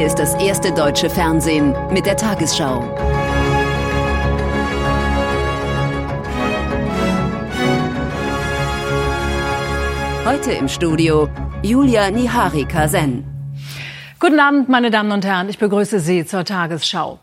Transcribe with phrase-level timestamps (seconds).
[0.00, 2.82] Hier ist das erste deutsche Fernsehen mit der Tagesschau.
[10.24, 11.28] Heute im Studio
[11.62, 13.26] Julia Nihari-Kasen.
[14.18, 15.50] Guten Abend, meine Damen und Herren.
[15.50, 17.18] Ich begrüße Sie zur Tagesschau.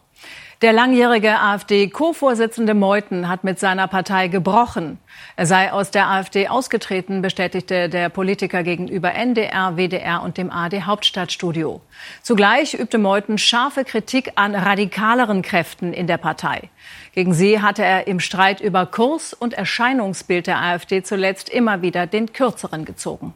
[0.64, 4.98] Der langjährige AfD-Co-Vorsitzende Meuthen hat mit seiner Partei gebrochen.
[5.36, 10.82] Er sei aus der AfD ausgetreten, bestätigte der Politiker gegenüber NDR, WDR und dem AD
[10.82, 11.82] Hauptstadtstudio.
[12.24, 16.72] Zugleich übte Meuthen scharfe Kritik an radikaleren Kräften in der Partei.
[17.14, 22.08] Gegen sie hatte er im Streit über Kurs und Erscheinungsbild der AfD zuletzt immer wieder
[22.08, 23.36] den kürzeren gezogen.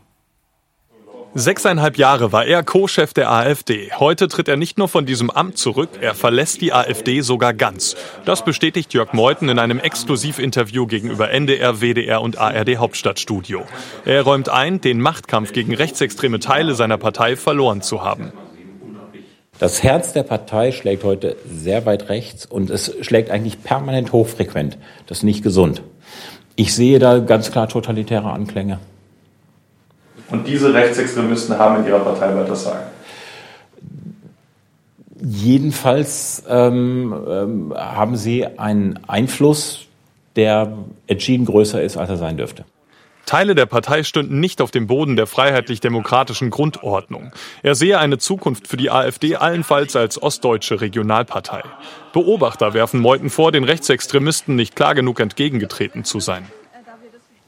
[1.33, 3.89] Sechseinhalb Jahre war er Co-Chef der AfD.
[3.97, 7.95] Heute tritt er nicht nur von diesem Amt zurück, er verlässt die AfD sogar ganz.
[8.25, 13.63] Das bestätigt Jörg Meuthen in einem Exklusivinterview gegenüber NDR, WDR und ARD Hauptstadtstudio.
[14.03, 18.33] Er räumt ein, den Machtkampf gegen rechtsextreme Teile seiner Partei verloren zu haben.
[19.57, 24.77] Das Herz der Partei schlägt heute sehr weit rechts und es schlägt eigentlich permanent hochfrequent.
[25.07, 25.81] Das ist nicht gesund.
[26.57, 28.79] Ich sehe da ganz klar totalitäre Anklänge.
[30.31, 32.85] Und diese Rechtsextremisten haben in ihrer Partei weiter Sagen.
[35.23, 39.87] Jedenfalls ähm, ähm, haben sie einen Einfluss,
[40.35, 40.73] der
[41.05, 42.65] entschieden größer ist, als er sein dürfte.
[43.27, 47.31] Teile der Partei stünden nicht auf dem Boden der freiheitlich-demokratischen Grundordnung.
[47.61, 51.61] Er sehe eine Zukunft für die AfD allenfalls als ostdeutsche Regionalpartei.
[52.13, 56.47] Beobachter werfen Meuthen vor, den Rechtsextremisten nicht klar genug entgegengetreten zu sein.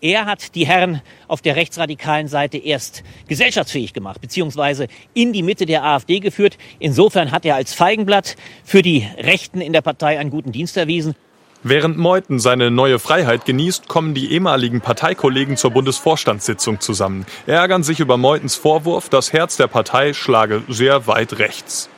[0.03, 5.65] Er hat die Herren auf der rechtsradikalen Seite erst gesellschaftsfähig gemacht, beziehungsweise in die Mitte
[5.65, 6.57] der AfD geführt.
[6.77, 11.15] Insofern hat er als Feigenblatt für die Rechten in der Partei einen guten Dienst erwiesen.
[11.63, 17.25] Während Meuthen seine neue Freiheit genießt, kommen die ehemaligen Parteikollegen zur Bundesvorstandssitzung zusammen.
[17.47, 21.89] Ärgern sich über Meutens Vorwurf, das Herz der Partei schlage sehr weit rechts.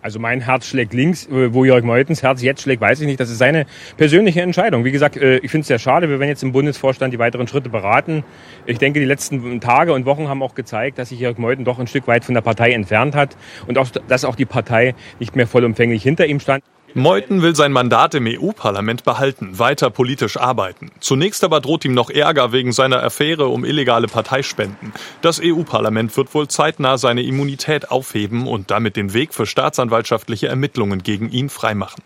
[0.00, 3.18] Also mein Herz schlägt links, äh, wo Jörg Meutens Herz jetzt schlägt, weiß ich nicht.
[3.18, 3.66] Das ist seine
[3.96, 4.84] persönliche Entscheidung.
[4.84, 6.08] Wie gesagt, äh, ich finde es sehr schade.
[6.08, 8.24] Wir werden jetzt im Bundesvorstand die weiteren Schritte beraten.
[8.66, 11.78] Ich denke, die letzten Tage und Wochen haben auch gezeigt, dass sich Jörg Meuthen doch
[11.78, 15.34] ein Stück weit von der Partei entfernt hat und auch, dass auch die Partei nicht
[15.34, 16.62] mehr vollumfänglich hinter ihm stand.
[16.94, 20.90] Meuthen will sein Mandat im EU-Parlament behalten, weiter politisch arbeiten.
[21.00, 24.92] Zunächst aber droht ihm noch Ärger wegen seiner Affäre um illegale Parteispenden.
[25.20, 31.02] Das EU-Parlament wird wohl zeitnah seine Immunität aufheben und damit den Weg für staatsanwaltschaftliche Ermittlungen
[31.02, 32.02] gegen ihn freimachen.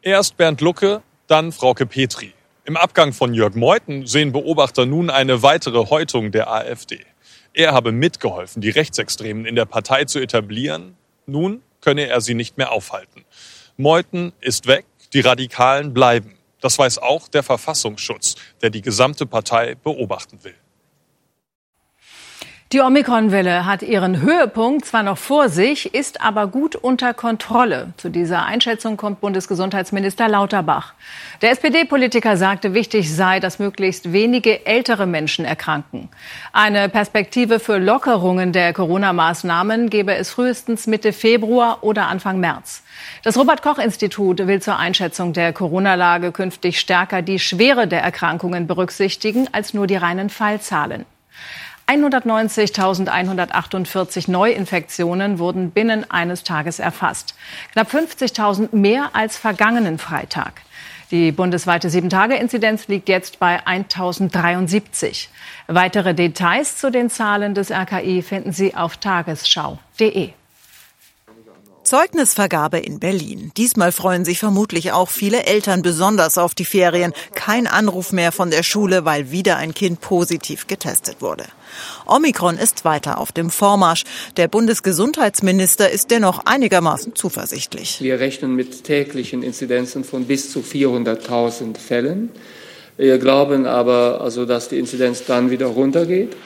[0.00, 2.32] Erst Bernd Lucke, dann Frauke Petri.
[2.64, 7.00] Im Abgang von Jörg Meuthen sehen Beobachter nun eine weitere Häutung der AfD.
[7.52, 10.96] Er habe mitgeholfen, die Rechtsextremen in der Partei zu etablieren.
[11.26, 13.23] Nun könne er sie nicht mehr aufhalten.
[13.76, 16.36] Meuthen ist weg, die Radikalen bleiben.
[16.60, 20.54] Das weiß auch der Verfassungsschutz, der die gesamte Partei beobachten will.
[22.74, 27.92] Die Omikron-Welle hat ihren Höhepunkt zwar noch vor sich, ist aber gut unter Kontrolle.
[27.98, 30.94] Zu dieser Einschätzung kommt Bundesgesundheitsminister Lauterbach.
[31.40, 36.08] Der SPD-Politiker sagte, wichtig sei, dass möglichst wenige ältere Menschen erkranken.
[36.52, 42.82] Eine Perspektive für Lockerungen der Corona-Maßnahmen gebe es frühestens Mitte Februar oder Anfang März.
[43.22, 49.74] Das Robert-Koch-Institut will zur Einschätzung der Corona-Lage künftig stärker die Schwere der Erkrankungen berücksichtigen als
[49.74, 51.04] nur die reinen Fallzahlen.
[51.86, 57.34] 190.148 Neuinfektionen wurden binnen eines Tages erfasst.
[57.72, 60.62] Knapp 50.000 mehr als vergangenen Freitag.
[61.10, 65.28] Die bundesweite 7-Tage-Inzidenz liegt jetzt bei 1073.
[65.66, 70.32] Weitere Details zu den Zahlen des RKI finden Sie auf tagesschau.de.
[71.84, 73.52] Zeugnisvergabe in Berlin.
[73.56, 77.12] Diesmal freuen sich vermutlich auch viele Eltern besonders auf die Ferien.
[77.34, 81.44] Kein Anruf mehr von der Schule, weil wieder ein Kind positiv getestet wurde.
[82.06, 84.04] Omikron ist weiter auf dem Vormarsch.
[84.38, 88.00] Der Bundesgesundheitsminister ist dennoch einigermaßen zuversichtlich.
[88.00, 92.30] Wir rechnen mit täglichen Inzidenzen von bis zu 400.000 Fällen.
[92.96, 96.36] Wir glauben aber, also, dass die Inzidenz dann wieder runtergeht.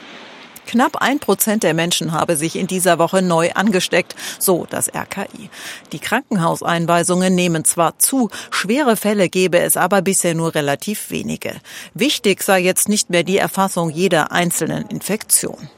[0.68, 5.48] Knapp ein Prozent der Menschen habe sich in dieser Woche neu angesteckt, so das RKI.
[5.92, 11.54] Die Krankenhauseinweisungen nehmen zwar zu, schwere Fälle gebe es aber bisher nur relativ wenige.
[11.94, 15.70] Wichtig sei jetzt nicht mehr die Erfassung jeder einzelnen Infektion.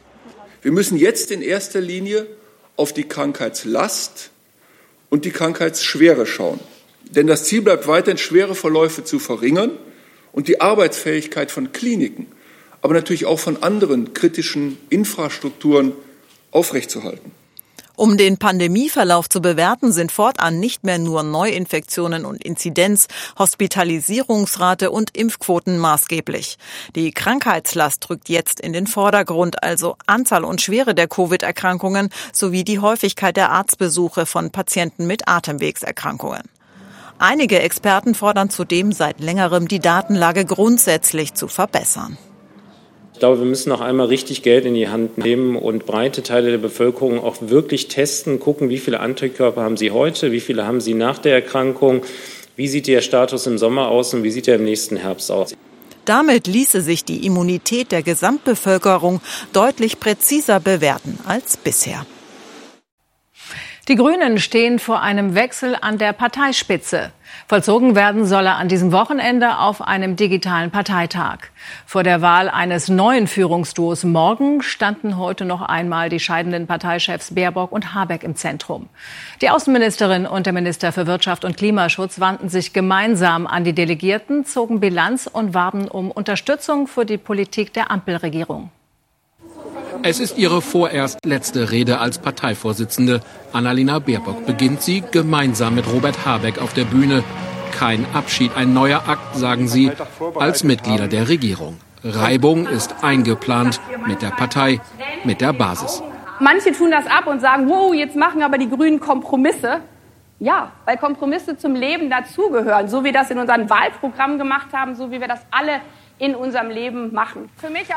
[0.60, 2.26] Wir müssen jetzt in erster Linie
[2.74, 4.30] auf die Krankheitslast
[5.08, 6.58] und die Krankheitsschwere schauen.
[7.04, 9.70] Denn das Ziel bleibt weiterhin, schwere Verläufe zu verringern
[10.32, 12.26] und die Arbeitsfähigkeit von Kliniken
[12.82, 15.92] aber natürlich auch von anderen kritischen Infrastrukturen
[16.50, 17.32] aufrechtzuerhalten.
[18.00, 25.14] Um den Pandemieverlauf zu bewerten, sind fortan nicht mehr nur Neuinfektionen und Inzidenz, Hospitalisierungsrate und
[25.14, 26.56] Impfquoten maßgeblich.
[26.96, 32.78] Die Krankheitslast rückt jetzt in den Vordergrund, also Anzahl und Schwere der Covid-Erkrankungen sowie die
[32.78, 36.44] Häufigkeit der Arztbesuche von Patienten mit Atemwegserkrankungen.
[37.18, 42.16] Einige Experten fordern zudem seit längerem, die Datenlage grundsätzlich zu verbessern.
[43.20, 46.56] Glaube, wir müssen noch einmal richtig Geld in die Hand nehmen und breite Teile der
[46.56, 50.94] Bevölkerung auch wirklich testen, gucken, wie viele Antikörper haben sie heute, wie viele haben sie
[50.94, 52.02] nach der Erkrankung,
[52.56, 55.54] wie sieht der Status im Sommer aus und wie sieht er im nächsten Herbst aus.
[56.06, 59.20] Damit ließe sich die Immunität der Gesamtbevölkerung
[59.52, 62.06] deutlich präziser bewerten als bisher.
[63.90, 67.10] Die Grünen stehen vor einem Wechsel an der Parteispitze.
[67.48, 71.38] Vollzogen werden soll er an diesem Wochenende auf einem digitalen Parteitag.
[71.86, 77.72] Vor der Wahl eines neuen Führungsduos morgen standen heute noch einmal die scheidenden Parteichefs Baerbock
[77.72, 78.88] und Habeck im Zentrum.
[79.42, 84.44] Die Außenministerin und der Minister für Wirtschaft und Klimaschutz wandten sich gemeinsam an die Delegierten,
[84.44, 88.70] zogen Bilanz und warben um Unterstützung für die Politik der Ampelregierung.
[90.02, 93.20] Es ist ihre vorerst letzte Rede als Parteivorsitzende.
[93.52, 97.22] Annalena Baerbock beginnt sie gemeinsam mit Robert Habeck auf der Bühne.
[97.72, 99.92] Kein Abschied, ein neuer Akt, sagen sie,
[100.38, 101.78] als Mitglieder der Regierung.
[102.02, 104.80] Reibung ist eingeplant mit der Partei,
[105.24, 106.02] mit der Basis.
[106.40, 109.80] Manche tun das ab und sagen, wow, jetzt machen aber die Grünen Kompromisse.
[110.38, 114.94] Ja, weil Kompromisse zum Leben dazugehören, so wie wir das in unserem Wahlprogramm gemacht haben,
[114.94, 115.82] so wie wir das alle
[116.20, 117.48] in unserem Leben machen.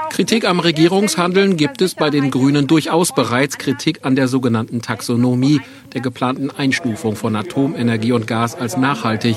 [0.10, 3.58] Kritik am Regierungshandeln gibt es bei den Grünen durchaus bereits.
[3.58, 5.62] Kritik an der sogenannten Taxonomie,
[5.94, 9.36] der geplanten Einstufung von Atomenergie und Gas als nachhaltig.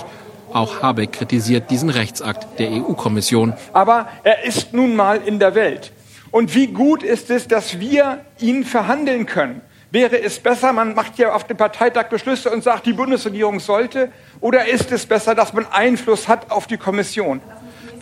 [0.53, 3.55] Auch Habeck kritisiert diesen Rechtsakt der EU-Kommission.
[3.73, 5.93] Aber er ist nun mal in der Welt.
[6.31, 9.63] Und wie gut ist es, dass wir ihn verhandeln können?
[9.91, 14.13] Wäre es besser, man macht ja auf dem Parteitag Beschlüsse und sagt, die Bundesregierung sollte?
[14.41, 17.41] Oder ist es besser, dass man Einfluss hat auf die Kommission?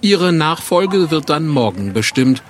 [0.04, 2.42] Ihre Nachfolge wird dann morgen bestimmt.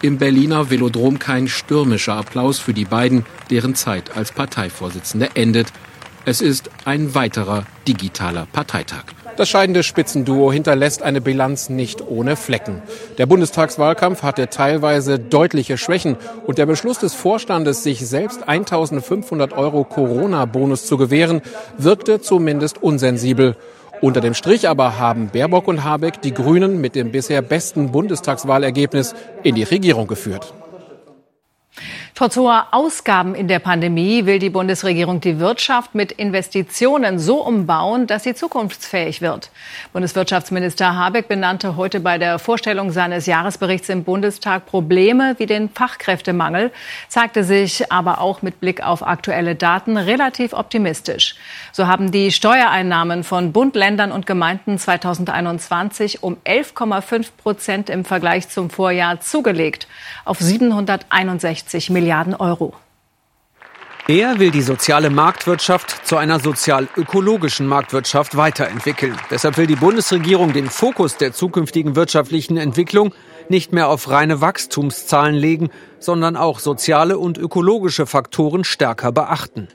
[0.00, 5.66] Im Berliner Velodrom kein stürmischer Applaus für die beiden, deren Zeit als Parteivorsitzende endet.
[6.24, 9.04] Es ist ein weiterer digitaler Parteitag.
[9.36, 12.80] Das scheidende Spitzenduo hinterlässt eine Bilanz nicht ohne Flecken.
[13.18, 16.16] Der Bundestagswahlkampf hatte teilweise deutliche Schwächen
[16.46, 21.42] und der Beschluss des Vorstandes, sich selbst 1500 Euro Corona-Bonus zu gewähren,
[21.76, 23.56] wirkte zumindest unsensibel.
[24.04, 29.14] Unter dem Strich aber haben Baerbock und Habeck die Grünen mit dem bisher besten Bundestagswahlergebnis
[29.42, 30.52] in die Regierung geführt.
[32.16, 38.06] Trotz hoher Ausgaben in der Pandemie will die Bundesregierung die Wirtschaft mit Investitionen so umbauen,
[38.06, 39.50] dass sie zukunftsfähig wird.
[39.92, 46.70] Bundeswirtschaftsminister Habeck benannte heute bei der Vorstellung seines Jahresberichts im Bundestag Probleme wie den Fachkräftemangel,
[47.08, 51.34] zeigte sich aber auch mit Blick auf aktuelle Daten relativ optimistisch.
[51.72, 58.48] So haben die Steuereinnahmen von Bund, Ländern und Gemeinden 2021 um 11,5 Prozent im Vergleich
[58.50, 59.88] zum Vorjahr zugelegt
[60.24, 62.03] auf 761 Millionen.
[62.04, 62.74] Milliarden Euro.
[64.08, 69.16] Er will die soziale Marktwirtschaft zu einer sozial-ökologischen Marktwirtschaft weiterentwickeln.
[69.30, 73.14] Deshalb will die Bundesregierung den Fokus der zukünftigen wirtschaftlichen Entwicklung
[73.48, 79.68] nicht mehr auf reine Wachstumszahlen legen, sondern auch soziale und ökologische Faktoren stärker beachten.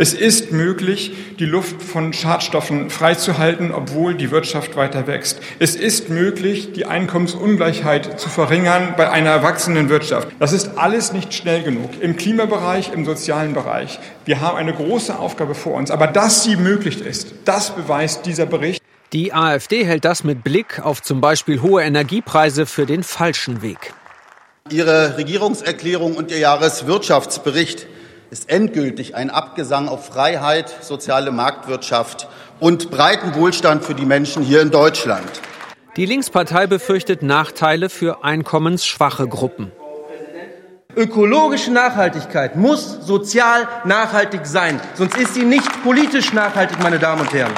[0.00, 1.10] Es ist möglich,
[1.40, 5.40] die Luft von Schadstoffen freizuhalten, obwohl die Wirtschaft weiter wächst.
[5.58, 10.28] Es ist möglich, die Einkommensungleichheit zu verringern bei einer wachsenden Wirtschaft.
[10.38, 11.90] Das ist alles nicht schnell genug.
[12.00, 13.98] Im Klimabereich, im sozialen Bereich.
[14.24, 15.90] Wir haben eine große Aufgabe vor uns.
[15.90, 18.80] Aber dass sie möglich ist, das beweist dieser Bericht.
[19.12, 23.92] Die AfD hält das mit Blick auf zum Beispiel hohe Energiepreise für den falschen Weg.
[24.70, 27.88] Ihre Regierungserklärung und Ihr Jahreswirtschaftsbericht
[28.30, 32.28] ist endgültig ein Abgesang auf Freiheit, soziale Marktwirtschaft
[32.60, 35.28] und breiten Wohlstand für die Menschen hier in Deutschland.
[35.96, 39.72] Die Linkspartei befürchtet Nachteile für einkommensschwache Gruppen.
[40.94, 47.32] Ökologische Nachhaltigkeit muss sozial nachhaltig sein, sonst ist sie nicht politisch nachhaltig, meine Damen und
[47.32, 47.52] Herren.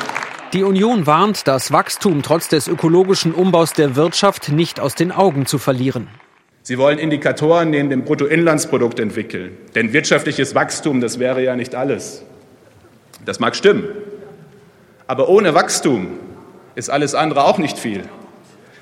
[0.53, 5.47] Die Union warnt, das Wachstum trotz des ökologischen Umbaus der Wirtschaft nicht aus den Augen
[5.47, 6.09] zu verlieren.
[6.63, 9.57] Sie wollen Indikatoren neben dem Bruttoinlandsprodukt entwickeln.
[9.75, 12.23] Denn wirtschaftliches Wachstum, das wäre ja nicht alles.
[13.25, 13.85] Das mag stimmen.
[15.07, 16.19] Aber ohne Wachstum
[16.75, 18.03] ist alles andere auch nicht viel.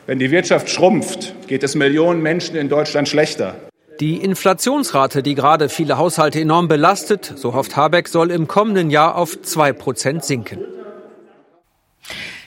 [0.07, 3.55] Wenn die Wirtschaft schrumpft, geht es Millionen Menschen in Deutschland schlechter.
[4.01, 9.17] Die Inflationsrate, die gerade viele Haushalte enorm belastet, so hofft Habeck, soll im kommenden Jahr
[9.17, 10.61] auf zwei Prozent sinken.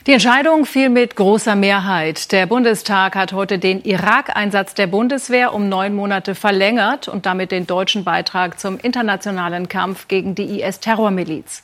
[0.07, 2.31] Die Entscheidung fiel mit großer Mehrheit.
[2.31, 7.67] Der Bundestag hat heute den Irak-Einsatz der Bundeswehr um neun Monate verlängert und damit den
[7.67, 11.61] deutschen Beitrag zum internationalen Kampf gegen die IS-Terrormiliz.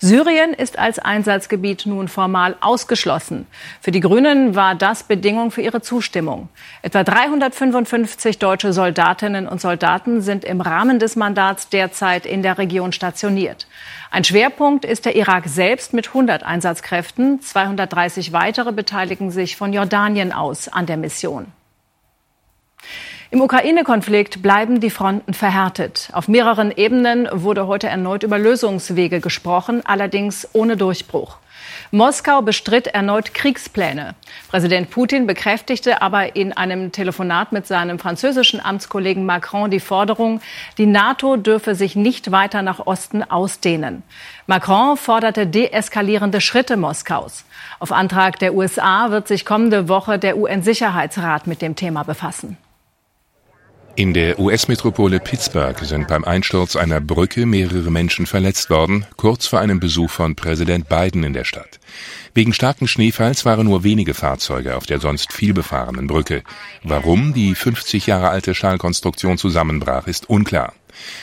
[0.00, 3.46] Syrien ist als Einsatzgebiet nun formal ausgeschlossen.
[3.80, 6.50] Für die Grünen war das Bedingung für ihre Zustimmung.
[6.82, 12.92] Etwa 355 deutsche Soldatinnen und Soldaten sind im Rahmen des Mandats derzeit in der Region
[12.92, 13.66] stationiert.
[14.10, 17.40] Ein Schwerpunkt ist der Irak selbst mit 100 Einsatzkräften.
[17.86, 21.46] 230 weitere beteiligen sich von Jordanien aus an der Mission.
[23.30, 26.08] Im Ukraine-Konflikt bleiben die Fronten verhärtet.
[26.12, 31.36] Auf mehreren Ebenen wurde heute erneut über Lösungswege gesprochen, allerdings ohne Durchbruch.
[31.90, 34.14] Moskau bestritt erneut Kriegspläne.
[34.48, 40.42] Präsident Putin bekräftigte aber in einem Telefonat mit seinem französischen Amtskollegen Macron die Forderung,
[40.76, 44.02] die NATO dürfe sich nicht weiter nach Osten ausdehnen.
[44.46, 47.44] Macron forderte deeskalierende Schritte Moskaus.
[47.78, 52.58] Auf Antrag der USA wird sich kommende Woche der UN-Sicherheitsrat mit dem Thema befassen.
[53.98, 59.58] In der US-Metropole Pittsburgh sind beim Einsturz einer Brücke mehrere Menschen verletzt worden, kurz vor
[59.58, 61.80] einem Besuch von Präsident Biden in der Stadt.
[62.32, 66.44] Wegen starken Schneefalls waren nur wenige Fahrzeuge auf der sonst vielbefahrenen Brücke.
[66.84, 70.74] Warum die 50 Jahre alte Stahlkonstruktion zusammenbrach, ist unklar.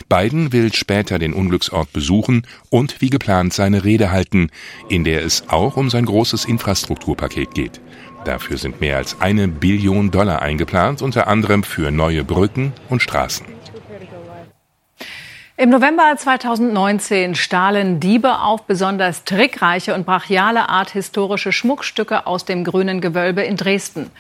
[0.10, 4.50] Biden will später den Unglücksort besuchen und wie geplant seine Rede halten,
[4.89, 7.79] in der es auch um sein großes Infrastrukturpaket geht.
[8.25, 13.55] Dafür sind mehr als eine Billion Dollar eingeplant, unter anderem für neue Brücken und Straßen.
[15.58, 22.66] Im November 2019 stahlen Diebe auf besonders trickreiche und brachiale Art historische Schmuckstücke aus dem
[22.66, 24.12] grünen Gewölbe in Dresden.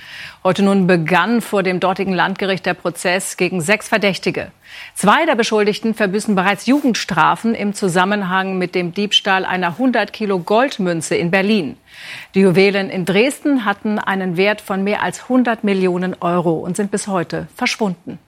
[0.45, 4.53] Heute nun begann vor dem dortigen Landgericht der Prozess gegen sechs Verdächtige.
[4.93, 11.15] Zwei der Beschuldigten verbüßen bereits Jugendstrafen im Zusammenhang mit dem Diebstahl einer 100 Kilo Goldmünze
[11.15, 11.75] in Berlin.
[12.33, 16.91] Die Juwelen in Dresden hatten einen Wert von mehr als 100 Millionen Euro und sind
[16.91, 18.19] bis heute verschwunden.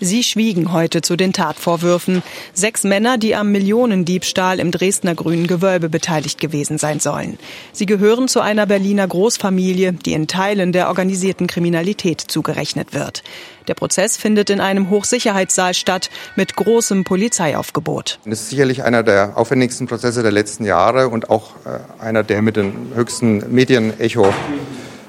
[0.00, 2.22] Sie schwiegen heute zu den Tatvorwürfen.
[2.54, 7.36] Sechs Männer, die am Millionendiebstahl im Dresdner Grünen Gewölbe beteiligt gewesen sein sollen.
[7.72, 13.24] Sie gehören zu einer Berliner Großfamilie, die in Teilen der organisierten Kriminalität zugerechnet wird.
[13.66, 18.20] Der Prozess findet in einem Hochsicherheitssaal statt mit großem Polizeiaufgebot.
[18.24, 22.40] Das ist sicherlich einer der aufwendigsten Prozesse der letzten Jahre und auch äh, einer der
[22.40, 24.32] mit dem höchsten Medienecho.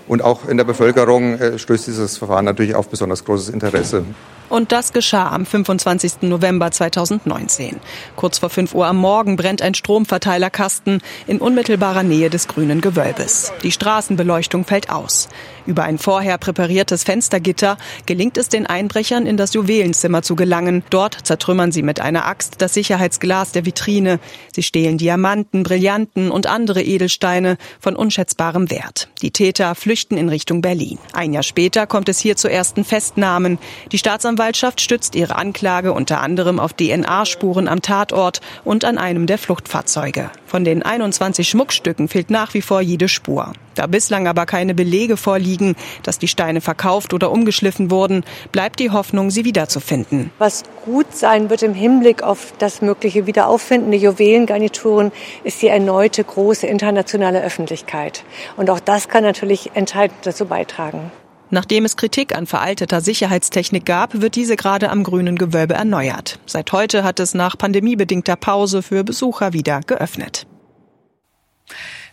[0.09, 4.03] Und auch in der Bevölkerung äh, stößt dieses Verfahren natürlich auf besonders großes Interesse.
[4.49, 6.23] Und das geschah am 25.
[6.23, 7.79] November 2019.
[8.15, 13.53] Kurz vor 5 Uhr am Morgen brennt ein Stromverteilerkasten in unmittelbarer Nähe des grünen Gewölbes.
[13.61, 15.29] Die Straßenbeleuchtung fällt aus.
[15.67, 20.83] Über ein vorher präpariertes Fenstergitter gelingt es den Einbrechern, in das Juwelenzimmer zu gelangen.
[20.89, 24.19] Dort zertrümmern sie mit einer Axt das Sicherheitsglas der Vitrine.
[24.51, 29.09] Sie stehlen Diamanten, Brillanten und andere Edelsteine von unschätzbarem Wert.
[29.21, 30.97] Die Täter flüchten in Richtung Berlin.
[31.11, 33.59] Ein Jahr später kommt es hier zu ersten Festnahmen.
[33.91, 39.37] Die Staatsanwaltschaft stützt ihre Anklage unter anderem auf DNA-Spuren am Tatort und an einem der
[39.37, 40.31] Fluchtfahrzeuge.
[40.45, 43.51] Von den 21 Schmuckstücken fehlt nach wie vor jede Spur.
[43.79, 48.91] Da bislang aber keine Belege vorliegen, dass die Steine verkauft oder umgeschliffen wurden, bleibt die
[48.91, 50.31] Hoffnung, sie wiederzufinden.
[50.37, 55.13] Was gut sein wird im Hinblick auf das mögliche Wiederauffinden der Juwelengarnituren,
[55.45, 58.25] ist die erneute große internationale Öffentlichkeit.
[58.57, 61.09] Und auch das kann natürlich entscheidend dazu beitragen.
[61.49, 66.37] Nachdem es Kritik an veralteter Sicherheitstechnik gab, wird diese gerade am grünen Gewölbe erneuert.
[66.45, 70.47] Seit heute hat es nach pandemiebedingter Pause für Besucher wieder geöffnet.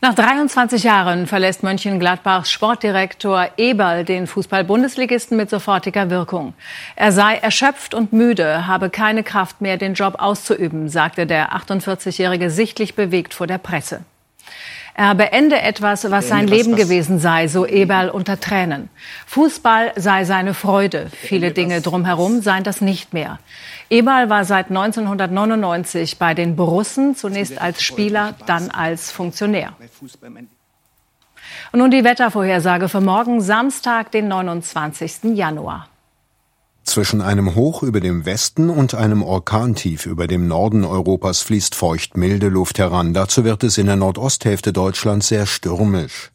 [0.06, 6.54] Nach 23 Jahren verlässt Mönchengladbachs Sportdirektor Eberl den Fußball-Bundesligisten mit sofortiger Wirkung.
[6.94, 12.50] Er sei erschöpft und müde, habe keine Kraft mehr, den Job auszuüben, sagte der 48-Jährige
[12.50, 14.04] sichtlich bewegt vor der Presse.
[14.98, 18.88] Er beende etwas, was sein Leben gewesen sei, so Eberl unter Tränen.
[19.26, 21.10] Fußball sei seine Freude.
[21.10, 23.38] Viele Dinge drumherum seien das nicht mehr.
[23.90, 29.74] Eberl war seit 1999 bei den Borussen, zunächst als Spieler, dann als Funktionär.
[31.72, 35.24] Und nun die Wettervorhersage für morgen Samstag, den 29.
[35.34, 35.90] Januar.
[36.86, 42.16] Zwischen einem Hoch über dem Westen und einem Orkantief über dem Norden Europas fließt feucht
[42.16, 43.12] milde Luft heran.
[43.12, 46.30] Dazu wird es in der Nordosthälfte Deutschlands sehr stürmisch.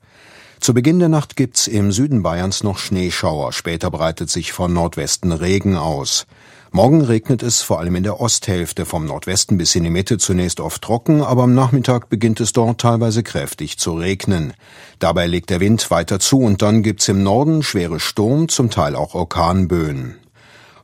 [0.59, 3.53] Zu Beginn der Nacht gibt's im Süden Bayerns noch Schneeschauer.
[3.53, 6.27] Später breitet sich von Nordwesten Regen aus.
[6.69, 10.59] Morgen regnet es vor allem in der Osthälfte vom Nordwesten bis in die Mitte zunächst
[10.59, 14.53] oft trocken, aber am Nachmittag beginnt es dort teilweise kräftig zu regnen.
[14.99, 18.95] Dabei legt der Wind weiter zu und dann gibt's im Norden schwere Sturm, zum Teil
[18.95, 20.20] auch Orkanböen.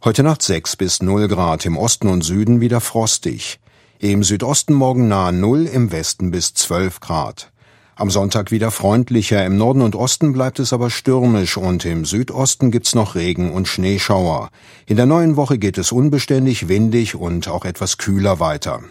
[0.08, 3.60] Heute Nacht 6 bis 0 Grad, im Osten und Süden wieder frostig.
[4.00, 7.52] Im Südosten morgen nahe 0, im Westen bis 12 Grad.
[7.98, 9.46] Am Sonntag wieder freundlicher.
[9.46, 13.68] Im Norden und Osten bleibt es aber stürmisch und im Südosten gibt's noch Regen und
[13.68, 14.48] Schneeschauer.
[14.86, 18.84] In der neuen Woche geht es unbeständig, windig und auch etwas kühler weiter.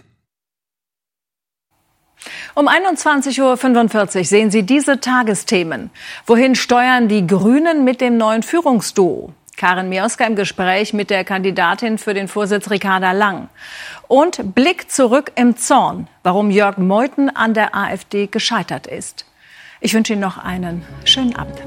[2.55, 5.89] Um 21.45 Uhr sehen Sie diese Tagesthemen.
[6.27, 9.33] Wohin steuern die Grünen mit dem neuen Führungsduo?
[9.57, 13.49] Karin Mioska im Gespräch mit der Kandidatin für den Vorsitz Ricarda Lang.
[14.07, 19.25] Und Blick zurück im Zorn, warum Jörg Meuthen an der AfD gescheitert ist.
[19.81, 21.59] Ich wünsche Ihnen noch einen schönen Abend.